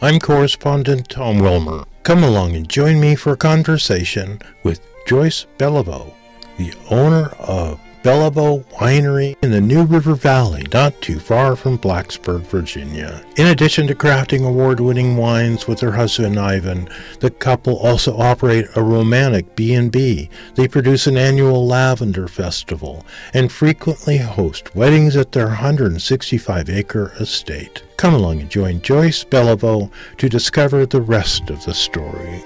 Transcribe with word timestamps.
I'm 0.00 0.20
correspondent 0.20 1.08
Tom 1.08 1.40
Wilmer. 1.40 1.84
Come 2.04 2.22
along 2.22 2.54
and 2.54 2.68
join 2.68 3.00
me 3.00 3.16
for 3.16 3.32
a 3.32 3.36
conversation 3.36 4.40
with 4.62 4.80
Joyce 5.08 5.46
Beliveau, 5.58 6.14
the 6.56 6.72
owner 6.88 7.30
of 7.40 7.80
Beliveau 8.02 8.64
Winery 8.74 9.36
in 9.42 9.50
the 9.50 9.60
New 9.60 9.84
River 9.84 10.14
Valley, 10.14 10.64
not 10.72 11.00
too 11.00 11.18
far 11.18 11.56
from 11.56 11.78
Blacksburg, 11.78 12.42
Virginia. 12.42 13.24
In 13.36 13.48
addition 13.48 13.86
to 13.86 13.94
crafting 13.94 14.46
award-winning 14.46 15.16
wines 15.16 15.66
with 15.66 15.80
her 15.80 15.92
husband 15.92 16.38
Ivan, 16.38 16.88
the 17.20 17.30
couple 17.30 17.76
also 17.76 18.16
operate 18.16 18.66
a 18.76 18.82
romantic 18.82 19.56
B&B. 19.56 20.30
They 20.54 20.68
produce 20.68 21.06
an 21.06 21.16
annual 21.16 21.66
lavender 21.66 22.28
festival 22.28 23.04
and 23.34 23.50
frequently 23.50 24.18
host 24.18 24.74
weddings 24.74 25.16
at 25.16 25.32
their 25.32 25.48
165-acre 25.48 27.12
estate. 27.20 27.82
Come 27.96 28.14
along 28.14 28.40
and 28.40 28.50
join 28.50 28.80
Joyce 28.80 29.24
Beliveau 29.24 29.90
to 30.18 30.28
discover 30.28 30.86
the 30.86 31.00
rest 31.00 31.50
of 31.50 31.64
the 31.64 31.74
story. 31.74 32.44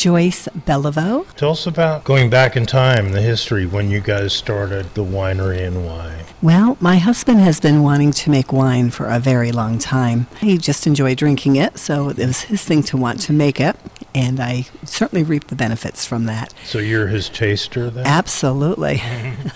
Joyce 0.00 0.48
Beliveau. 0.66 1.30
Tell 1.36 1.50
us 1.50 1.66
about 1.66 2.04
going 2.04 2.30
back 2.30 2.56
in 2.56 2.64
time, 2.64 3.12
the 3.12 3.20
history 3.20 3.66
when 3.66 3.90
you 3.90 4.00
guys 4.00 4.32
started 4.32 4.94
the 4.94 5.04
winery 5.04 5.62
and 5.62 5.84
why. 5.84 6.24
Well, 6.40 6.78
my 6.80 6.96
husband 6.96 7.40
has 7.40 7.60
been 7.60 7.82
wanting 7.82 8.12
to 8.12 8.30
make 8.30 8.50
wine 8.50 8.88
for 8.88 9.08
a 9.08 9.18
very 9.18 9.52
long 9.52 9.78
time. 9.78 10.26
He 10.38 10.56
just 10.56 10.86
enjoyed 10.86 11.18
drinking 11.18 11.56
it, 11.56 11.76
so 11.76 12.08
it 12.08 12.16
was 12.16 12.40
his 12.44 12.64
thing 12.64 12.82
to 12.84 12.96
want 12.96 13.20
to 13.24 13.34
make 13.34 13.60
it, 13.60 13.76
and 14.14 14.40
I 14.40 14.68
certainly 14.86 15.22
reap 15.22 15.48
the 15.48 15.54
benefits 15.54 16.06
from 16.06 16.24
that. 16.24 16.54
So 16.64 16.78
you're 16.78 17.08
his 17.08 17.28
taster 17.28 17.90
then? 17.90 18.06
Absolutely. 18.06 19.02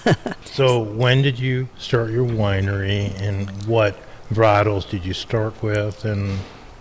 so 0.44 0.78
when 0.78 1.22
did 1.22 1.38
you 1.38 1.69
start 1.78 2.10
your 2.10 2.26
winery 2.26 3.19
and 3.19 3.48
what 3.64 3.97
varietals 4.30 4.91
did 4.91 5.06
you 5.06 5.14
start 5.14 5.62
with 5.62 6.04
and 6.04 6.38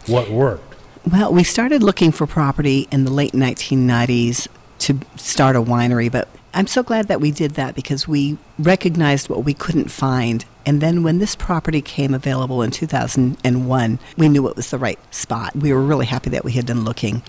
what 0.07 0.29
worked? 0.29 0.72
Well, 1.09 1.33
we 1.33 1.43
started 1.43 1.83
looking 1.83 2.13
for 2.13 2.25
property 2.25 2.87
in 2.89 3.03
the 3.03 3.11
late 3.11 3.33
1990s 3.33 4.47
to 4.79 4.99
start 5.17 5.55
a 5.57 5.61
winery, 5.61 6.09
but 6.09 6.29
I'm 6.53 6.67
so 6.67 6.83
glad 6.83 7.07
that 7.07 7.19
we 7.19 7.31
did 7.31 7.51
that 7.51 7.73
because 7.73 8.07
we 8.07 8.37
recognized 8.59 9.27
what 9.27 9.43
we 9.43 9.53
couldn't 9.53 9.89
find. 9.89 10.45
And 10.65 10.81
then 10.81 11.03
when 11.03 11.17
this 11.17 11.35
property 11.35 11.81
came 11.81 12.13
available 12.13 12.61
in 12.61 12.71
2001, 12.71 13.99
we 14.17 14.29
knew 14.29 14.47
it 14.47 14.55
was 14.55 14.69
the 14.69 14.77
right 14.77 14.99
spot. 15.13 15.55
We 15.55 15.73
were 15.73 15.81
really 15.81 16.05
happy 16.05 16.29
that 16.29 16.45
we 16.45 16.53
had 16.53 16.65
been 16.65 16.85
looking. 16.85 17.23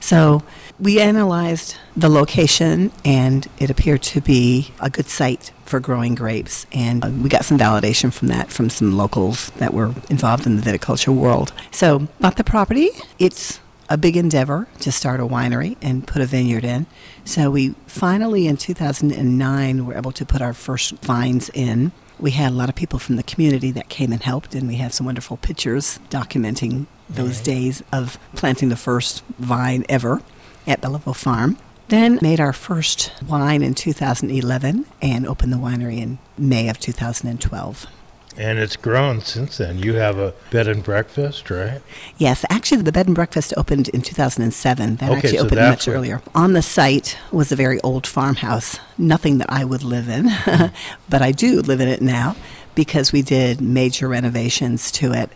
So 0.00 0.42
we 0.80 1.00
analyzed 1.00 1.76
the 1.96 2.08
location, 2.08 2.90
and 3.04 3.48
it 3.58 3.70
appeared 3.70 4.02
to 4.02 4.20
be 4.20 4.72
a 4.80 4.90
good 4.90 5.06
site 5.06 5.52
for 5.64 5.80
growing 5.80 6.14
grapes. 6.14 6.66
And 6.72 7.04
uh, 7.04 7.10
we 7.10 7.28
got 7.28 7.44
some 7.44 7.58
validation 7.58 8.12
from 8.12 8.28
that 8.28 8.50
from 8.50 8.68
some 8.68 8.96
locals 8.96 9.50
that 9.52 9.72
were 9.72 9.94
involved 10.10 10.46
in 10.46 10.56
the 10.56 10.62
viticulture 10.62 11.14
world. 11.14 11.52
So, 11.70 12.08
bought 12.20 12.36
the 12.36 12.44
property. 12.44 12.90
It's 13.18 13.60
a 13.94 13.96
big 13.96 14.16
endeavor 14.16 14.66
to 14.80 14.90
start 14.90 15.20
a 15.20 15.22
winery 15.22 15.76
and 15.80 16.04
put 16.04 16.20
a 16.20 16.26
vineyard 16.26 16.64
in. 16.64 16.84
So, 17.24 17.48
we 17.48 17.76
finally 17.86 18.48
in 18.48 18.56
2009 18.56 19.86
were 19.86 19.96
able 19.96 20.10
to 20.10 20.26
put 20.26 20.42
our 20.42 20.52
first 20.52 20.98
vines 20.98 21.48
in. 21.54 21.92
We 22.18 22.32
had 22.32 22.50
a 22.50 22.54
lot 22.56 22.68
of 22.68 22.74
people 22.74 22.98
from 22.98 23.14
the 23.14 23.22
community 23.22 23.70
that 23.70 23.88
came 23.88 24.10
and 24.10 24.20
helped, 24.20 24.52
and 24.56 24.66
we 24.66 24.76
have 24.76 24.92
some 24.92 25.06
wonderful 25.06 25.36
pictures 25.36 26.00
documenting 26.10 26.86
those 27.08 27.38
right. 27.38 27.44
days 27.44 27.84
of 27.92 28.18
planting 28.34 28.68
the 28.68 28.76
first 28.76 29.24
vine 29.38 29.84
ever 29.88 30.22
at 30.66 30.80
Beliveau 30.80 31.14
Farm. 31.14 31.56
Then 31.86 32.18
made 32.20 32.40
our 32.40 32.52
first 32.52 33.12
wine 33.28 33.62
in 33.62 33.74
2011 33.74 34.86
and 35.02 35.26
opened 35.26 35.52
the 35.52 35.58
winery 35.58 35.98
in 35.98 36.18
May 36.36 36.68
of 36.68 36.80
2012. 36.80 37.86
And 38.36 38.58
it's 38.58 38.76
grown 38.76 39.20
since 39.20 39.58
then. 39.58 39.78
You 39.78 39.94
have 39.94 40.18
a 40.18 40.34
bed 40.50 40.66
and 40.66 40.82
breakfast, 40.82 41.50
right? 41.50 41.80
Yes, 42.18 42.44
actually, 42.50 42.82
the 42.82 42.92
bed 42.92 43.06
and 43.06 43.14
breakfast 43.14 43.54
opened 43.56 43.88
in 43.88 44.02
2007. 44.02 44.96
That 44.96 45.10
okay, 45.10 45.18
actually 45.18 45.38
so 45.38 45.44
opened 45.44 45.60
much 45.60 45.88
earlier. 45.88 46.22
On 46.34 46.52
the 46.52 46.62
site 46.62 47.16
was 47.30 47.52
a 47.52 47.56
very 47.56 47.80
old 47.82 48.06
farmhouse, 48.06 48.78
nothing 48.98 49.38
that 49.38 49.50
I 49.52 49.64
would 49.64 49.82
live 49.82 50.08
in, 50.08 50.30
but 51.08 51.22
I 51.22 51.32
do 51.32 51.60
live 51.60 51.80
in 51.80 51.88
it 51.88 52.02
now 52.02 52.34
because 52.74 53.12
we 53.12 53.22
did 53.22 53.60
major 53.60 54.08
renovations 54.08 54.90
to 54.92 55.12
it. 55.12 55.30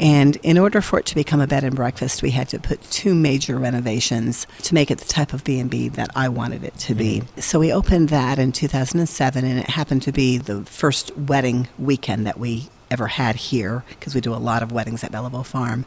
And 0.00 0.36
in 0.42 0.58
order 0.58 0.80
for 0.80 1.00
it 1.00 1.06
to 1.06 1.14
become 1.14 1.40
a 1.40 1.46
bed 1.46 1.64
and 1.64 1.74
breakfast, 1.74 2.22
we 2.22 2.30
had 2.30 2.48
to 2.50 2.60
put 2.60 2.80
two 2.90 3.14
major 3.14 3.58
renovations 3.58 4.46
to 4.62 4.74
make 4.74 4.90
it 4.90 4.98
the 4.98 5.04
type 5.04 5.32
of 5.32 5.42
B&B 5.42 5.88
that 5.90 6.10
I 6.14 6.28
wanted 6.28 6.62
it 6.62 6.76
to 6.78 6.94
be. 6.94 7.20
Mm-hmm. 7.20 7.40
So 7.40 7.58
we 7.58 7.72
opened 7.72 8.08
that 8.10 8.38
in 8.38 8.52
2007 8.52 9.44
and 9.44 9.58
it 9.58 9.70
happened 9.70 10.02
to 10.02 10.12
be 10.12 10.38
the 10.38 10.64
first 10.64 11.16
wedding 11.16 11.68
weekend 11.78 12.26
that 12.26 12.38
we 12.38 12.68
ever 12.90 13.08
had 13.08 13.36
here 13.36 13.84
because 13.88 14.14
we 14.14 14.20
do 14.20 14.32
a 14.32 14.36
lot 14.36 14.62
of 14.62 14.72
weddings 14.72 15.02
at 15.02 15.12
Beliveau 15.12 15.44
Farm. 15.44 15.84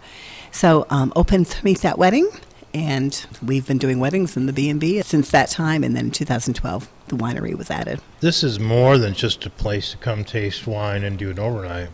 So 0.51 0.85
um, 0.89 1.13
opened 1.15 1.47
to 1.47 1.63
meet 1.65 1.79
that 1.79 1.97
wedding 1.97 2.29
and 2.73 3.25
we've 3.45 3.67
been 3.67 3.77
doing 3.77 3.99
weddings 3.99 4.37
in 4.37 4.45
the 4.45 4.53
B&B 4.53 5.01
since 5.01 5.31
that 5.31 5.49
time 5.49 5.83
and 5.83 5.95
then 5.95 6.05
in 6.05 6.11
2012 6.11 6.89
the 7.11 7.17
winery 7.17 7.55
was 7.55 7.69
added. 7.69 8.01
This 8.21 8.43
is 8.43 8.59
more 8.59 8.97
than 8.97 9.13
just 9.13 9.45
a 9.45 9.49
place 9.49 9.91
to 9.91 9.97
come 9.97 10.23
taste 10.23 10.65
wine 10.65 11.03
and 11.03 11.17
do 11.17 11.29
an 11.29 11.39
overnight. 11.39 11.89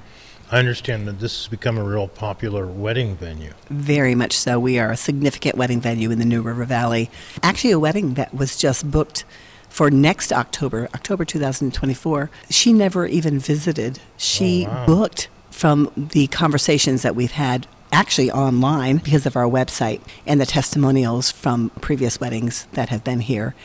I 0.50 0.59
understand 0.59 1.07
that 1.07 1.19
this 1.19 1.38
has 1.39 1.47
become 1.50 1.78
a 1.78 1.83
real 1.83 2.07
popular 2.07 2.66
wedding 2.66 3.17
venue. 3.17 3.53
Very 3.69 4.16
much 4.16 4.38
so. 4.38 4.57
We 4.59 4.79
are 4.79 4.91
a 4.91 4.97
significant 4.97 5.57
wedding 5.57 5.81
venue 5.81 6.09
in 6.09 6.19
the 6.19 6.25
New 6.25 6.41
River 6.41 6.63
Valley. 6.63 7.09
Actually, 7.44 7.72
a 7.72 7.79
wedding 7.79 8.13
that 8.13 8.33
was 8.33 8.56
just 8.56 8.89
booked 8.89 9.25
for 9.67 9.91
next 9.91 10.31
October, 10.31 10.88
October 10.95 11.25
2024. 11.25 12.29
She 12.50 12.72
never 12.72 13.06
even 13.06 13.39
visited. 13.39 14.00
She 14.16 14.66
oh, 14.66 14.72
wow. 14.72 14.85
booked 14.85 15.27
from 15.51 15.91
the 15.97 16.27
conversations 16.27 17.01
that 17.01 17.16
we've 17.16 17.31
had 17.31 17.67
actually 17.91 18.31
online 18.31 18.97
because 18.97 19.25
of 19.25 19.35
our 19.35 19.45
website 19.45 20.01
and 20.25 20.39
the 20.39 20.45
testimonials 20.45 21.31
from 21.31 21.72
previous 21.81 22.19
weddings 22.19 22.67
that 22.73 22.89
have 22.89 23.03
been 23.03 23.22
here. 23.22 23.56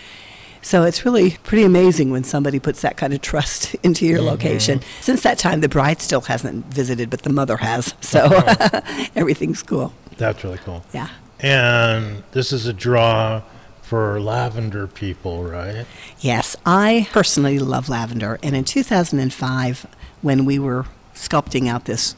So 0.62 0.84
it's 0.84 1.04
really 1.04 1.32
pretty 1.42 1.64
amazing 1.64 2.10
when 2.10 2.24
somebody 2.24 2.60
puts 2.60 2.82
that 2.82 2.96
kind 2.96 3.12
of 3.12 3.20
trust 3.20 3.74
into 3.82 4.06
your 4.06 4.18
mm-hmm. 4.18 4.28
location. 4.28 4.80
Since 5.00 5.22
that 5.22 5.38
time, 5.38 5.60
the 5.60 5.68
bride 5.68 6.00
still 6.00 6.22
hasn't 6.22 6.66
visited, 6.66 7.10
but 7.10 7.22
the 7.22 7.30
mother 7.30 7.58
has. 7.58 7.94
So 8.12 8.28
oh. 8.30 8.80
everything's 9.16 9.62
cool. 9.62 9.94
That's 10.18 10.44
really 10.44 10.58
cool. 10.58 10.84
Yeah. 10.92 11.08
And 11.40 12.24
this 12.32 12.52
is 12.52 12.66
a 12.66 12.72
draw 12.74 13.42
for 13.80 14.20
lavender 14.20 14.86
people, 14.86 15.44
right? 15.44 15.86
Yes, 16.20 16.56
I 16.66 17.08
personally 17.10 17.58
love 17.58 17.88
lavender. 17.88 18.38
And 18.42 18.54
in 18.54 18.64
2005, 18.64 19.86
when 20.20 20.44
we 20.44 20.58
were 20.58 20.86
sculpting 21.14 21.68
out 21.68 21.86
this 21.86 22.16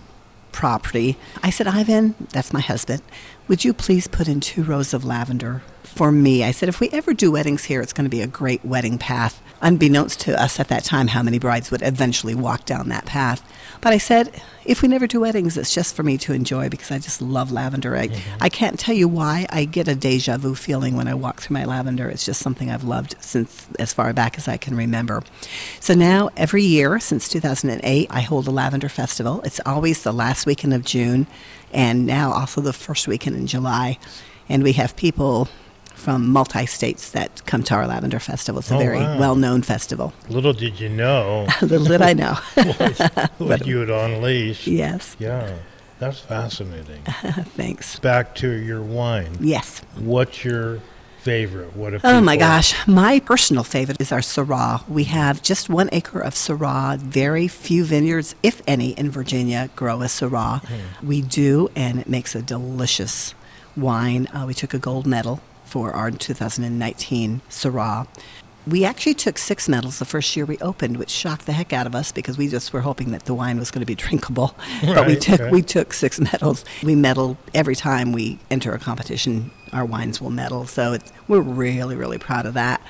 property, 0.50 1.16
I 1.43 1.50
said, 1.50 1.69
Ivan, 1.69 2.16
that's 2.32 2.53
my 2.53 2.61
husband, 2.61 3.03
would 3.49 3.65
you 3.65 3.72
please 3.72 4.06
put 4.06 4.28
in 4.28 4.41
two 4.41 4.62
rows 4.62 4.94
of 4.94 5.05
lavender 5.05 5.62
for 5.94 6.10
me. 6.10 6.43
I 6.43 6.50
said, 6.50 6.69
if 6.69 6.81
we 6.81 6.88
ever 6.91 7.15
do 7.15 7.31
weddings 7.31 7.65
here, 7.65 7.81
it's 7.81 7.93
going 7.93 8.05
to 8.05 8.10
be 8.10 8.21
a 8.21 8.27
great 8.27 8.65
wedding 8.65 8.99
path. 8.99 9.41
Unbeknownst 9.62 10.21
to 10.21 10.41
us 10.41 10.59
at 10.59 10.69
that 10.69 10.84
time, 10.84 11.09
how 11.09 11.22
many 11.22 11.38
brides 11.38 11.71
would 11.71 11.82
eventually 11.82 12.34
walk 12.34 12.66
down 12.66 12.88
that 12.88 13.06
path. 13.06 13.49
But 13.81 13.93
I 13.93 13.99
said, 13.99 14.43
if 14.65 14.82
we 14.82 14.88
never 14.88 15.06
do 15.06 15.21
weddings, 15.21 15.56
it's 15.56 15.72
just 15.72 15.94
for 15.94 16.03
me 16.03 16.19
to 16.19 16.32
enjoy 16.32 16.69
because 16.69 16.91
I 16.91 16.99
just 16.99 17.22
love 17.22 17.53
lavender. 17.53 17.97
I, 17.97 18.09
mm-hmm. 18.09 18.38
I 18.41 18.49
can't 18.49 18.78
tell 18.78 18.94
you 18.94 19.09
why. 19.09 19.47
I 19.50 19.65
get 19.65 19.88
a 19.88 19.94
deja 19.94 20.37
vu 20.37 20.55
feeling 20.55 20.97
when 20.97 21.06
I 21.06 21.15
walk 21.15 21.41
through 21.41 21.55
my 21.55 21.65
lavender. 21.65 22.09
It's 22.09 22.26
just 22.26 22.41
something 22.41 22.71
I've 22.71 22.84
loved 22.84 23.15
since 23.21 23.66
as 23.78 23.93
far 23.93 24.12
back 24.12 24.37
as 24.37 24.49
I 24.49 24.56
can 24.56 24.76
remember. 24.76 25.22
So 25.81 25.94
now, 25.94 26.31
every 26.37 26.65
year 26.65 26.99
since 26.99 27.28
2008, 27.28 28.09
I 28.11 28.21
hold 28.21 28.49
a 28.49 28.50
lavender 28.50 28.88
festival. 28.88 29.43
It's 29.43 29.61
always 29.65 30.03
the 30.03 30.12
last 30.12 30.44
weekend 30.44 30.75
of 30.75 30.84
June 30.84 31.26
and 31.75 32.06
now 32.06 32.32
also 32.32 32.61
the 32.61 32.73
first 32.73 33.06
weekend 33.09 33.37
in 33.37 33.47
July. 33.47 33.99
And 34.49 34.62
we 34.62 34.73
have 34.73 34.97
people 34.97 35.49
from 35.94 36.29
multi 36.29 36.67
states 36.67 37.11
that 37.11 37.44
come 37.47 37.62
to 37.65 37.75
our 37.75 37.87
Lavender 37.87 38.21
Festival. 38.21 38.61
It's 38.61 38.71
a 38.71 38.76
oh, 38.76 38.79
very 38.79 39.00
wow. 39.00 39.19
well 39.19 39.37
known 39.37 39.62
festival. 39.62 40.12
Little 40.29 40.53
did 40.53 40.79
you 40.79 40.88
know. 40.88 41.47
Little 41.62 41.87
did 41.87 42.03
I 42.03 42.12
know. 42.12 42.35
what, 42.55 43.32
what 43.38 43.67
you 43.67 43.79
would 43.79 43.91
unleash. 43.91 44.67
Yes. 44.67 45.17
Yeah. 45.19 45.56
That's 45.99 46.21
fascinating. 46.21 47.03
Thanks. 47.56 47.99
Back 48.00 48.35
to 48.37 48.50
your 48.50 48.82
wine. 48.82 49.37
Yes. 49.41 49.81
What's 49.97 50.44
your 50.44 50.81
favorite? 51.25 51.75
What 51.75 52.05
oh 52.05 52.21
my 52.21 52.37
gosh, 52.37 52.87
my 52.87 53.19
personal 53.19 53.65
favorite 53.65 54.00
is 54.00 54.12
our 54.12 54.21
Syrah. 54.21 54.87
We 54.88 55.05
have 55.05 55.43
just 55.43 55.71
one 55.71 55.88
acre 55.91 56.21
of 56.21 56.35
Syrah. 56.35 56.99
Very 56.99 57.49
few 57.49 57.85
vineyards, 57.85 58.35
if 58.43 58.61
any, 58.67 58.91
in 58.91 59.11
Virginia 59.11 59.71
grow 59.75 60.03
a 60.03 60.06
Syrah. 60.06 60.62
Mm. 60.62 61.03
We 61.03 61.23
do, 61.23 61.71
and 61.75 61.99
it 61.99 62.09
makes 62.09 62.35
a 62.35 62.43
delicious 62.43 63.35
wine. 63.75 64.29
Uh, 64.35 64.44
we 64.47 64.53
took 64.53 64.75
a 64.75 64.79
gold 64.79 65.06
medal 65.06 65.41
for 65.65 65.93
our 65.93 66.11
2019 66.11 67.41
Syrah. 67.49 68.06
We 68.66 68.84
actually 68.84 69.14
took 69.14 69.37
six 69.37 69.69
medals 69.69 69.99
the 69.99 70.05
first 70.05 70.34
year 70.37 70.46
we 70.46 70.58
opened, 70.58 70.96
which 70.96 71.11
shocked 71.11 71.46
the 71.46 71.52
heck 71.52 71.72
out 71.72 71.87
of 71.87 71.94
us 71.94 72.12
because 72.12 72.38
we 72.38 72.49
just 72.49 72.72
were 72.72 72.81
hoping 72.81 73.11
that 73.11 73.25
the 73.25 73.34
wine 73.34 73.58
was 73.58 73.70
going 73.70 73.81
to 73.81 73.87
be 73.87 73.94
drinkable. 74.05 74.55
Right, 74.82 74.94
but 74.94 75.06
we 75.06 75.16
took 75.16 75.40
okay. 75.40 75.50
we 75.50 75.62
took 75.62 75.93
six 75.93 76.20
medals. 76.32 76.64
We 76.82 76.94
medal 76.94 77.37
every 77.52 77.76
time 77.76 78.12
we 78.12 78.38
enter 78.50 78.72
a 78.72 78.78
competition. 78.78 79.50
Our 79.72 79.84
wines 79.84 80.20
will 80.20 80.31
medal, 80.31 80.66
so 80.66 80.96
we're 81.28 81.40
really 81.40 81.96
really 81.96 82.19
proud 82.19 82.46
of 82.46 82.55
that. 82.55 82.81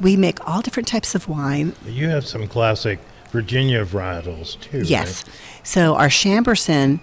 We 0.00 0.16
make 0.16 0.46
all 0.46 0.60
different 0.60 0.86
types 0.86 1.14
of 1.14 1.28
wine. 1.28 1.74
You 1.84 2.08
have 2.08 2.26
some 2.26 2.46
classic 2.46 3.00
Virginia 3.30 3.84
varietals 3.84 4.60
too. 4.60 4.82
Yes. 4.82 5.26
right? 5.26 5.36
So 5.64 5.94
our 5.96 6.08
Chambourcin 6.08 7.00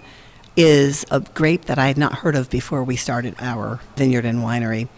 is 0.56 1.04
a 1.10 1.20
grape 1.20 1.66
that 1.66 1.78
I 1.78 1.88
had 1.88 1.98
not 1.98 2.14
heard 2.14 2.34
of 2.34 2.48
before 2.48 2.82
we 2.82 2.96
started 2.96 3.34
our 3.38 3.80
vineyard 3.96 4.24
and 4.24 4.38
winery. 4.38 4.88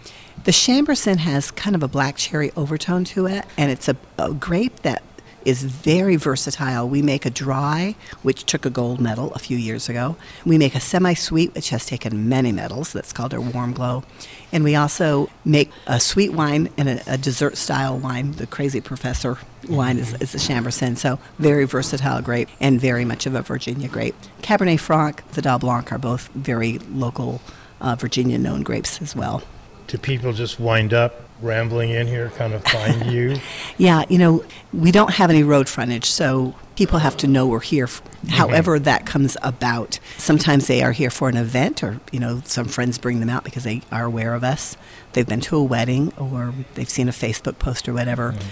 The 0.45 0.53
Chambourcin 0.53 1.19
has 1.19 1.51
kind 1.51 1.75
of 1.75 1.83
a 1.83 1.89
black 1.89 2.17
cherry 2.17 2.53
overtone 2.57 3.05
to 3.07 3.27
it, 3.27 3.45
and 3.57 3.71
it's 3.71 3.89
a, 3.89 3.97
a 4.19 4.33
grape 4.33 4.81
that 4.83 5.03
is 5.45 5.63
very 5.63 6.17
versatile. 6.17 6.89
We 6.89 7.03
make 7.03 7.27
a 7.27 7.31
dry, 7.31 7.97
which 8.23 8.45
took 8.45 8.65
a 8.65 8.71
gold 8.71 9.01
medal 9.01 9.33
a 9.35 9.39
few 9.39 9.57
years 9.57 9.89
ago. 9.89 10.17
We 10.45 10.57
make 10.57 10.75
a 10.75 10.81
semi 10.81 11.15
sweet, 11.15 11.55
which 11.55 11.71
has 11.71 11.87
taken 11.87 12.29
many 12.29 12.53
medals. 12.53 12.93
That's 12.93 13.13
called 13.13 13.35
our 13.35 13.41
Warm 13.41 13.73
Glow. 13.73 14.05
And 14.53 14.65
we 14.65 14.75
also 14.75 15.29
make 15.45 15.71
a 15.87 16.01
sweet 16.01 16.33
wine 16.33 16.69
and 16.77 16.89
a, 16.89 17.15
a 17.15 17.19
dessert 17.19 17.57
style 17.57 17.99
wine. 17.99 18.33
The 18.33 18.47
Crazy 18.47 18.81
Professor 18.81 19.39
wine 19.69 19.99
is, 19.99 20.15
is 20.15 20.33
the 20.33 20.39
Chambourcin. 20.39 20.97
So, 20.97 21.19
very 21.39 21.65
versatile 21.65 22.23
grape 22.23 22.49
and 22.61 22.81
very 22.81 23.05
much 23.05 23.27
of 23.27 23.35
a 23.35 23.43
Virginia 23.43 23.89
grape. 23.89 24.15
Cabernet 24.43 24.81
Franc, 24.81 25.25
Vidal 25.31 25.59
Blanc 25.59 25.93
are 25.93 25.99
both 25.99 26.29
very 26.29 26.79
local 26.79 27.41
uh, 27.81 27.97
Virginia 27.97 28.39
known 28.39 28.63
grapes 28.63 29.03
as 29.03 29.17
well. 29.17 29.43
Do 29.89 29.99
people 29.99 30.33
just 30.33 30.61
wind 30.61 30.95
up 30.95 31.23
rambling 31.41 31.91
in 31.91 32.07
here, 32.07 32.31
kind 32.31 32.53
of 32.53 32.63
find 32.65 33.11
you? 33.13 33.37
Yeah, 33.79 34.05
you 34.09 34.19
know, 34.19 34.45
we 34.73 34.91
don't 34.91 35.15
have 35.15 35.31
any 35.31 35.45
road 35.45 35.69
frontage, 35.69 36.07
so 36.07 36.57
people 36.75 36.99
have 36.99 37.17
to 37.19 37.29
know 37.29 37.47
we're 37.47 37.61
here. 37.61 37.85
f- 37.85 38.03
mm-hmm. 38.03 38.31
However, 38.31 38.79
that 38.81 39.07
comes 39.07 39.37
about. 39.41 40.01
Sometimes 40.17 40.67
they 40.67 40.83
are 40.83 40.91
here 40.91 41.11
for 41.11 41.29
an 41.29 41.37
event, 41.37 41.85
or 41.85 42.01
you 42.11 42.19
know, 42.19 42.43
some 42.45 42.67
friends 42.67 42.99
bring 42.99 43.21
them 43.21 43.31
out 43.31 43.45
because 43.45 43.63
they 43.63 43.83
are 43.93 44.05
aware 44.05 44.35
of 44.35 44.43
us. 44.43 44.77
They've 45.13 45.27
been 45.27 45.41
to 45.43 45.57
a 45.57 45.63
wedding, 45.63 46.13
or 46.19 46.55
they've 46.75 46.89
seen 46.89 47.09
a 47.09 47.13
Facebook 47.13 47.61
post 47.61 47.89
or 47.89 47.93
whatever. 47.93 48.33
Mm-hmm. 48.33 48.49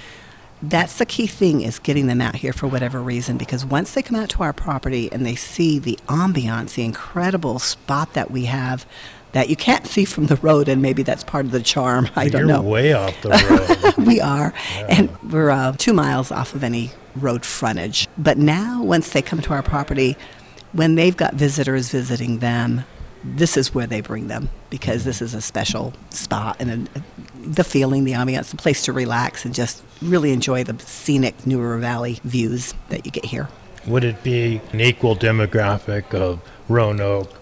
That's 0.63 0.97
the 0.97 1.07
key 1.07 1.27
thing 1.27 1.61
is 1.61 1.79
getting 1.79 2.07
them 2.07 2.21
out 2.21 2.37
here 2.37 2.53
for 2.53 2.67
whatever 2.67 3.03
reason 3.03 3.37
because 3.37 3.65
once 3.65 3.93
they 3.93 4.03
come 4.03 4.17
out 4.17 4.31
to 4.31 4.43
our 4.43 4.55
property 4.55 5.13
and 5.13 5.27
they 5.27 5.35
see 5.35 5.79
the 5.79 5.99
ambiance, 6.09 6.75
the 6.75 6.85
incredible 6.85 7.59
spot 7.59 8.15
that 8.15 8.31
we 8.31 8.47
have 8.47 8.87
that 9.33 9.49
you 9.51 9.57
can't 9.57 9.87
see 9.87 10.05
from 10.05 10.27
the 10.27 10.37
road 10.37 10.69
and 10.69 10.81
maybe 10.81 11.03
that's 11.03 11.25
part 11.25 11.45
of 11.45 11.53
the 11.53 11.63
charm. 11.63 12.09
I 12.17 12.29
don't 12.29 12.43
You're 12.43 12.49
know 12.49 12.63
way 12.63 12.93
off 12.93 13.21
the 13.23 13.95
road. 13.97 14.07
we 14.07 14.21
are, 14.21 14.53
and 14.89 15.11
we're 15.31 15.51
uh, 15.51 15.73
two 15.77 15.93
miles 15.93 16.31
off 16.31 16.55
of 16.55 16.65
any 16.65 16.91
road 17.15 17.45
frontage. 17.45 18.09
But 18.17 18.39
now, 18.39 18.83
once 18.83 19.11
they 19.11 19.23
come 19.23 19.41
to 19.43 19.53
our 19.53 19.63
property, 19.63 20.17
when 20.73 20.95
they've 20.95 21.17
got 21.17 21.35
visitors 21.35 21.91
visiting 21.91 22.39
them, 22.39 22.85
this 23.25 23.57
is 23.57 23.75
where 23.75 23.87
they 23.87 24.01
bring 24.01 24.29
them 24.29 24.49
because 24.71 25.05
this 25.05 25.21
is 25.21 25.35
a 25.35 25.41
special 25.41 25.93
spot 26.11 26.57
and 26.61 26.89
a, 26.95 27.03
the 27.41 27.65
feeling, 27.65 28.05
the 28.05 28.13
ambiance, 28.13 28.51
the 28.51 28.57
place 28.57 28.85
to 28.85 28.93
relax 28.93 29.45
and 29.45 29.55
just 29.55 29.83
really 30.03 30.33
enjoy 30.33 30.63
the 30.63 30.79
scenic 30.85 31.47
New 31.47 31.61
River 31.61 31.79
Valley 31.79 32.21
views 32.25 32.75
that 32.91 33.05
you 33.05 33.11
get 33.11 33.25
here. 33.25 33.49
Would 33.87 34.05
it 34.05 34.23
be 34.23 34.61
an 34.73 34.81
equal 34.81 35.17
demographic 35.17 36.15
of 36.15 36.41
Roanoke 36.69 37.33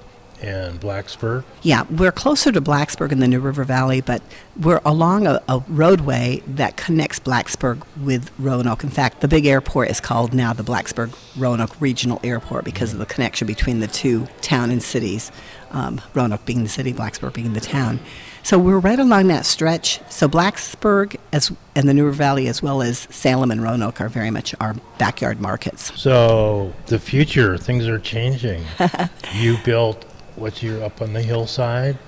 and 0.44 0.80
Blacksburg? 0.80 1.44
Yeah, 1.62 1.84
we're 1.90 2.12
closer 2.12 2.52
to 2.52 2.60
Blacksburg 2.60 3.12
in 3.12 3.20
the 3.20 3.28
New 3.28 3.40
River 3.40 3.64
Valley, 3.64 4.00
but 4.00 4.22
we're 4.60 4.80
along 4.84 5.26
a, 5.26 5.42
a 5.48 5.62
roadway 5.68 6.42
that 6.46 6.76
connects 6.76 7.18
Blacksburg 7.18 7.82
with 7.96 8.30
Roanoke. 8.38 8.84
In 8.84 8.90
fact, 8.90 9.20
the 9.20 9.28
big 9.28 9.46
airport 9.46 9.90
is 9.90 10.00
called 10.00 10.34
now 10.34 10.52
the 10.52 10.62
Blacksburg 10.62 11.16
Roanoke 11.36 11.80
Regional 11.80 12.20
Airport 12.22 12.64
because 12.64 12.92
of 12.92 12.98
the 12.98 13.06
connection 13.06 13.46
between 13.46 13.80
the 13.80 13.86
two 13.86 14.26
town 14.42 14.70
and 14.70 14.82
cities, 14.82 15.32
um, 15.70 16.00
Roanoke 16.12 16.44
being 16.44 16.62
the 16.62 16.68
city, 16.68 16.92
Blacksburg 16.92 17.32
being 17.32 17.54
the 17.54 17.60
town. 17.60 18.00
So 18.44 18.58
we're 18.58 18.78
right 18.78 18.98
along 18.98 19.28
that 19.28 19.46
stretch. 19.46 20.00
So 20.10 20.28
Blacksburg 20.28 21.16
as, 21.32 21.50
and 21.74 21.88
the 21.88 21.94
New 21.94 22.04
River 22.04 22.16
Valley, 22.16 22.46
as 22.46 22.62
well 22.62 22.82
as 22.82 23.08
Salem 23.10 23.50
and 23.50 23.62
Roanoke, 23.62 24.02
are 24.02 24.10
very 24.10 24.30
much 24.30 24.54
our 24.60 24.74
backyard 24.98 25.40
markets. 25.40 25.98
So 25.98 26.74
the 26.86 26.98
future, 26.98 27.56
things 27.56 27.88
are 27.88 27.98
changing. 27.98 28.62
you 29.34 29.56
built 29.64 30.04
what's 30.36 30.62
your 30.62 30.82
up 30.84 31.00
on 31.02 31.12
the 31.12 31.22
hillside? 31.22 31.98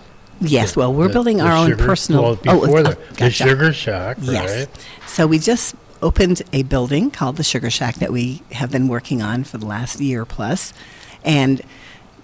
Yes, 0.41 0.73
The- 0.75 0.81
well, 0.81 0.93
we're 0.95 1.09
the- 1.09 1.13
building 1.13 1.39
the 1.39 1.45
our 1.45 1.53
own 1.57 1.77
personal. 1.77 2.23
Well, 2.23 2.37
before 2.37 2.79
oh, 2.79 2.83
the, 2.83 2.91
uh, 2.91 2.95
the 3.19 3.31
sugar 3.31 3.73
shack, 3.73 4.19
Yes. 4.21 4.51
right? 4.51 4.69
So 5.07 5.27
we 5.27 5.39
just 5.39 5.75
opened 6.03 6.43
a 6.53 6.63
building 6.65 7.11
called 7.11 7.37
the 7.37 7.43
Sugar 7.45 7.71
Shack 7.71 7.97
that 7.97 8.13
we 8.13 8.43
have 8.53 8.71
been 8.71 8.87
working 8.87 9.23
on 9.23 9.45
for 9.45 9.57
the 9.57 9.65
last 9.67 9.99
year 9.99 10.27
plus. 10.27 10.75
And 11.25 11.63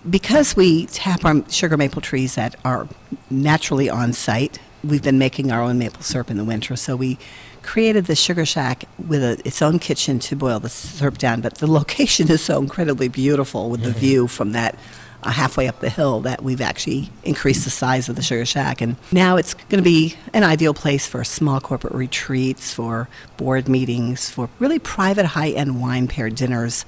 because 0.08 0.54
we 0.54 0.86
tap 0.86 1.24
our 1.24 1.42
sugar 1.48 1.76
maple 1.78 2.02
trees 2.02 2.34
that 2.34 2.54
are 2.64 2.86
naturally 3.30 3.88
on 3.88 4.12
site, 4.12 4.58
we've 4.84 5.02
been 5.02 5.18
making 5.18 5.50
our 5.50 5.62
own 5.62 5.78
maple 5.78 6.02
syrup 6.02 6.30
in 6.30 6.36
the 6.36 6.44
winter. 6.44 6.76
So 6.76 6.96
we 6.96 7.18
created 7.62 8.06
the 8.06 8.16
Sugar 8.16 8.44
Shack 8.44 8.84
with 9.08 9.22
a, 9.22 9.40
its 9.46 9.62
own 9.62 9.78
kitchen 9.78 10.18
to 10.18 10.36
boil 10.36 10.60
the 10.60 10.68
syrup 10.68 11.16
down. 11.16 11.40
But 11.40 11.54
the 11.56 11.66
location 11.70 12.30
is 12.30 12.42
so 12.42 12.58
incredibly 12.60 13.08
beautiful 13.08 13.70
with 13.70 13.82
the 13.82 13.92
view 13.92 14.26
from 14.28 14.52
that 14.52 14.76
Uh, 15.24 15.30
halfway 15.30 15.68
up 15.68 15.78
the 15.78 15.88
hill 15.88 16.20
that 16.20 16.42
we've 16.42 16.60
actually 16.60 17.08
increased 17.22 17.62
the 17.62 17.70
size 17.70 18.08
of 18.08 18.16
the 18.16 18.22
Sugar 18.22 18.44
Shack. 18.44 18.80
And 18.80 18.96
now 19.12 19.36
it's 19.36 19.54
going 19.54 19.78
to 19.78 19.88
be 19.88 20.16
an 20.32 20.42
ideal 20.42 20.74
place 20.74 21.06
for 21.06 21.22
small 21.22 21.60
corporate 21.60 21.94
retreats, 21.94 22.74
for 22.74 23.08
board 23.36 23.68
meetings, 23.68 24.28
for 24.30 24.48
really 24.58 24.80
private 24.80 25.26
high 25.26 25.50
end 25.50 25.80
wine 25.80 26.08
pair 26.08 26.28
dinners. 26.28 26.84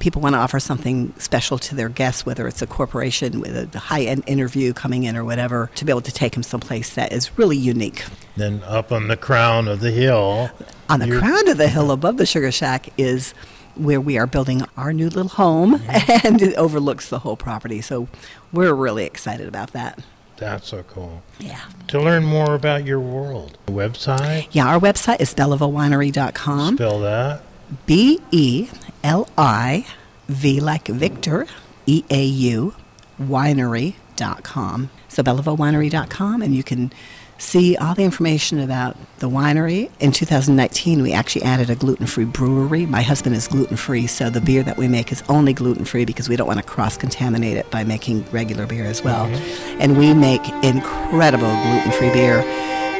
People 0.00 0.20
want 0.20 0.34
to 0.34 0.38
offer 0.38 0.60
something 0.60 1.14
special 1.18 1.56
to 1.58 1.74
their 1.74 1.88
guests, 1.88 2.26
whether 2.26 2.46
it's 2.46 2.60
a 2.60 2.66
corporation 2.66 3.40
with 3.40 3.74
a 3.74 3.78
high 3.78 4.02
end 4.02 4.22
interview 4.26 4.74
coming 4.74 5.04
in 5.04 5.16
or 5.16 5.24
whatever, 5.24 5.70
to 5.76 5.86
be 5.86 5.90
able 5.90 6.02
to 6.02 6.12
take 6.12 6.34
them 6.34 6.42
someplace 6.42 6.94
that 6.94 7.10
is 7.10 7.38
really 7.38 7.56
unique. 7.56 8.04
Then 8.36 8.62
up 8.64 8.92
on 8.92 9.08
the 9.08 9.16
crown 9.16 9.66
of 9.66 9.80
the 9.80 9.92
hill. 9.92 10.50
On 10.90 11.00
the 11.00 11.18
crown 11.18 11.48
of 11.48 11.56
the 11.56 11.68
hill 11.68 11.90
above 11.90 12.18
the 12.18 12.26
Sugar 12.26 12.52
Shack 12.52 12.90
is 12.98 13.32
where 13.78 14.00
we 14.00 14.18
are 14.18 14.26
building 14.26 14.62
our 14.76 14.92
new 14.92 15.08
little 15.08 15.28
home, 15.28 15.78
mm-hmm. 15.78 16.26
and 16.26 16.42
it 16.42 16.54
overlooks 16.56 17.08
the 17.08 17.20
whole 17.20 17.36
property. 17.36 17.80
So 17.80 18.08
we're 18.52 18.74
really 18.74 19.04
excited 19.04 19.48
about 19.48 19.72
that. 19.72 20.00
That's 20.36 20.68
so 20.68 20.84
cool. 20.84 21.22
Yeah. 21.40 21.62
To 21.88 22.00
learn 22.00 22.24
more 22.24 22.54
about 22.54 22.84
your 22.84 23.00
world, 23.00 23.58
website, 23.66 24.48
Yeah, 24.52 24.68
our 24.68 24.78
website 24.78 25.20
is 25.20 25.34
beliveauwinery.com. 25.34 26.76
spell 26.76 27.00
that. 27.00 27.42
B 27.86 28.20
E 28.30 28.68
L 29.02 29.28
I 29.36 29.84
V 30.28 30.60
like 30.60 30.86
Victor, 30.88 31.46
E 31.86 32.04
A 32.10 32.24
U, 32.24 32.74
winery.com. 33.20 34.90
So 35.08 35.22
beliveauwinery.com, 35.22 36.42
and 36.42 36.54
you 36.54 36.62
can 36.62 36.92
see 37.38 37.76
all 37.76 37.94
the 37.94 38.02
information 38.02 38.58
about 38.58 38.96
the 39.20 39.28
winery. 39.28 39.90
In 40.00 40.12
2019, 40.12 41.02
we 41.02 41.12
actually 41.12 41.42
added 41.42 41.70
a 41.70 41.76
gluten 41.76 42.06
free 42.06 42.24
brewery. 42.24 42.84
My 42.84 43.02
husband 43.02 43.34
is 43.34 43.48
gluten 43.48 43.76
free, 43.76 44.06
so 44.06 44.28
the 44.28 44.40
beer 44.40 44.62
that 44.64 44.76
we 44.76 44.88
make 44.88 45.10
is 45.12 45.22
only 45.28 45.52
gluten 45.52 45.84
free 45.84 46.04
because 46.04 46.28
we 46.28 46.36
don't 46.36 46.46
want 46.46 46.58
to 46.58 46.66
cross 46.66 46.96
contaminate 46.96 47.56
it 47.56 47.70
by 47.70 47.84
making 47.84 48.24
regular 48.30 48.66
beer 48.66 48.84
as 48.84 49.02
well. 49.02 49.26
Mm-hmm. 49.26 49.80
And 49.80 49.96
we 49.96 50.12
make 50.12 50.46
incredible 50.62 51.48
gluten 51.48 51.92
free 51.92 52.12
beer. 52.12 52.42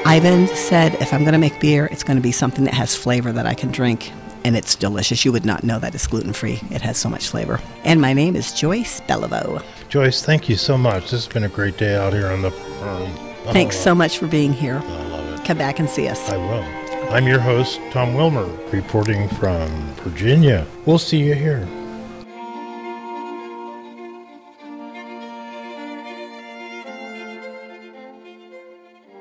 Ivan 0.06 0.46
said, 0.48 0.94
if 1.02 1.12
I'm 1.12 1.20
going 1.20 1.32
to 1.32 1.38
make 1.38 1.60
beer, 1.60 1.86
it's 1.90 2.04
going 2.04 2.16
to 2.16 2.22
be 2.22 2.32
something 2.32 2.64
that 2.64 2.74
has 2.74 2.94
flavor 2.96 3.32
that 3.32 3.46
I 3.46 3.54
can 3.54 3.70
drink. 3.70 4.12
And 4.44 4.56
it's 4.56 4.76
delicious. 4.76 5.24
You 5.24 5.32
would 5.32 5.44
not 5.44 5.64
know 5.64 5.80
that 5.80 5.94
it's 5.94 6.06
gluten 6.06 6.32
free. 6.32 6.60
It 6.70 6.80
has 6.80 6.96
so 6.96 7.10
much 7.10 7.28
flavor. 7.28 7.60
And 7.84 8.00
my 8.00 8.12
name 8.12 8.36
is 8.36 8.52
Joyce 8.52 9.00
Beliveau. 9.02 9.62
Joyce, 9.88 10.24
thank 10.24 10.48
you 10.48 10.56
so 10.56 10.78
much. 10.78 11.10
This 11.10 11.24
has 11.24 11.26
been 11.26 11.44
a 11.44 11.48
great 11.48 11.76
day 11.76 11.96
out 11.96 12.12
here 12.12 12.28
on 12.28 12.42
the 12.42 12.52
farm. 12.52 13.27
Thanks 13.52 13.76
so 13.76 13.94
much 13.94 14.18
for 14.18 14.26
being 14.26 14.52
here. 14.52 14.82
I 14.84 15.06
love 15.08 15.40
it. 15.40 15.44
Come 15.46 15.58
back 15.58 15.78
and 15.78 15.88
see 15.88 16.08
us. 16.08 16.28
I 16.28 16.36
will. 16.36 16.64
I'm 17.12 17.26
your 17.26 17.40
host, 17.40 17.80
Tom 17.90 18.14
Wilmer, 18.14 18.44
reporting 18.70 19.28
from 19.30 19.68
Virginia. 20.04 20.66
We'll 20.84 20.98
see 20.98 21.22
you 21.22 21.34
here. 21.34 21.66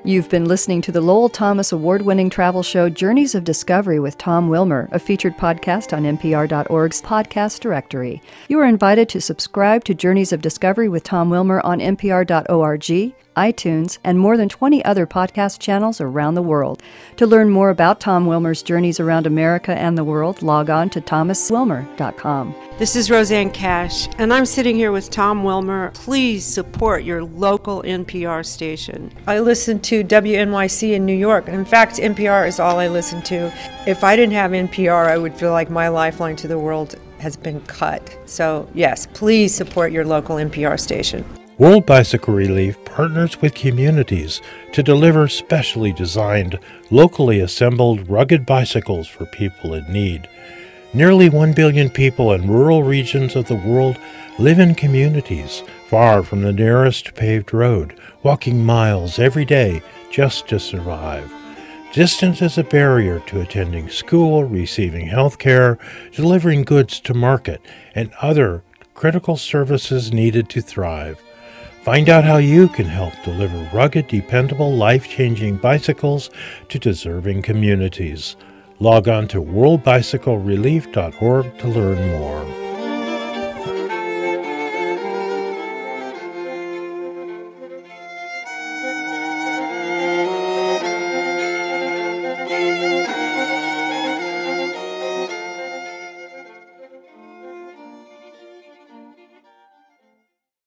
You've 0.04 0.30
been 0.30 0.46
listening 0.46 0.80
to 0.82 0.92
the 0.92 1.02
Lowell 1.02 1.28
Thomas 1.28 1.70
award 1.70 2.00
winning 2.00 2.30
travel 2.30 2.62
show 2.62 2.88
Journeys 2.88 3.34
of 3.34 3.44
Discovery 3.44 4.00
with 4.00 4.16
Tom 4.16 4.48
Wilmer, 4.48 4.88
a 4.90 4.98
featured 4.98 5.36
podcast 5.36 5.94
on 5.94 6.04
NPR.org's 6.04 7.02
podcast 7.02 7.60
directory. 7.60 8.22
You 8.48 8.58
are 8.60 8.64
invited 8.64 9.10
to 9.10 9.20
subscribe 9.20 9.84
to 9.84 9.94
Journeys 9.94 10.32
of 10.32 10.40
Discovery 10.40 10.88
with 10.88 11.04
Tom 11.04 11.28
Wilmer 11.28 11.60
on 11.60 11.80
NPR.org, 11.80 13.14
iTunes, 13.38 13.98
and 14.02 14.18
more 14.18 14.36
than 14.36 14.48
20 14.48 14.84
other 14.84 15.06
podcast 15.06 15.60
channels 15.60 16.00
around 16.00 16.34
the 16.34 16.42
world. 16.42 16.82
To 17.16 17.26
learn 17.26 17.50
more 17.50 17.70
about 17.70 18.00
Tom 18.00 18.26
Wilmer's 18.26 18.62
journeys 18.62 18.98
around 18.98 19.26
America 19.26 19.72
and 19.72 19.96
the 19.96 20.04
world, 20.04 20.42
log 20.42 20.68
on 20.68 20.90
to 20.90 21.00
thomaswilmer.com. 21.00 22.54
This 22.78 22.94
is 22.94 23.10
Rosanne 23.10 23.50
Cash, 23.50 24.08
and 24.18 24.32
I'm 24.32 24.46
sitting 24.46 24.76
here 24.76 24.92
with 24.92 25.10
Tom 25.10 25.42
Wilmer. 25.44 25.90
Please 25.94 26.44
support 26.44 27.02
your 27.04 27.24
local 27.24 27.82
NPR 27.82 28.44
station. 28.44 29.12
I 29.26 29.40
listen 29.40 29.80
to 29.80 30.04
WNYC 30.04 30.94
in 30.94 31.06
New 31.06 31.16
York. 31.16 31.48
In 31.48 31.64
fact, 31.64 31.96
NPR 31.96 32.46
is 32.46 32.60
all 32.60 32.78
I 32.78 32.88
listen 32.88 33.22
to. 33.22 33.52
If 33.86 34.04
I 34.04 34.14
didn't 34.14 34.34
have 34.34 34.52
NPR, 34.52 35.08
I 35.08 35.18
would 35.18 35.34
feel 35.34 35.52
like 35.52 35.70
my 35.70 35.88
lifeline 35.88 36.36
to 36.36 36.48
the 36.48 36.58
world 36.58 36.94
has 37.18 37.36
been 37.36 37.60
cut. 37.62 38.16
So, 38.26 38.68
yes, 38.74 39.06
please 39.12 39.54
support 39.54 39.90
your 39.90 40.04
local 40.04 40.36
NPR 40.36 40.78
station. 40.78 41.24
World 41.58 41.86
Bicycle 41.86 42.34
Relief 42.34 42.84
partners 42.84 43.42
with 43.42 43.52
communities 43.52 44.40
to 44.70 44.80
deliver 44.80 45.26
specially 45.26 45.90
designed, 45.90 46.56
locally 46.88 47.40
assembled 47.40 48.08
rugged 48.08 48.46
bicycles 48.46 49.08
for 49.08 49.26
people 49.26 49.74
in 49.74 49.92
need. 49.92 50.28
Nearly 50.94 51.28
1 51.28 51.54
billion 51.54 51.90
people 51.90 52.32
in 52.32 52.48
rural 52.48 52.84
regions 52.84 53.34
of 53.34 53.48
the 53.48 53.56
world 53.56 53.98
live 54.38 54.60
in 54.60 54.76
communities 54.76 55.64
far 55.88 56.22
from 56.22 56.42
the 56.42 56.52
nearest 56.52 57.16
paved 57.16 57.52
road, 57.52 57.98
walking 58.22 58.64
miles 58.64 59.18
every 59.18 59.44
day 59.44 59.82
just 60.12 60.46
to 60.50 60.60
survive. 60.60 61.32
Distance 61.92 62.40
is 62.40 62.56
a 62.56 62.62
barrier 62.62 63.18
to 63.26 63.40
attending 63.40 63.88
school, 63.88 64.44
receiving 64.44 65.08
health 65.08 65.38
care, 65.38 65.76
delivering 66.12 66.62
goods 66.62 67.00
to 67.00 67.14
market, 67.14 67.60
and 67.96 68.12
other 68.22 68.62
critical 68.94 69.36
services 69.36 70.12
needed 70.12 70.48
to 70.50 70.60
thrive. 70.60 71.20
Find 71.88 72.10
out 72.10 72.22
how 72.22 72.36
you 72.36 72.68
can 72.68 72.84
help 72.84 73.14
deliver 73.24 73.56
rugged, 73.74 74.08
dependable, 74.08 74.76
life 74.76 75.08
changing 75.08 75.56
bicycles 75.56 76.28
to 76.68 76.78
deserving 76.78 77.40
communities. 77.40 78.36
Log 78.78 79.08
on 79.08 79.26
to 79.28 79.40
worldbicyclerelief.org 79.40 81.58
to 81.58 81.68
learn 81.68 82.10
more. 82.10 82.57